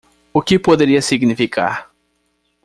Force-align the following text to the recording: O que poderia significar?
O 0.33 0.41
que 0.41 0.57
poderia 0.57 0.99
significar? 0.99 1.91